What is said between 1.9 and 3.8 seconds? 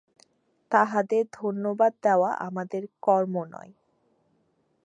দেওয়া আমাদের কর্ম নয়।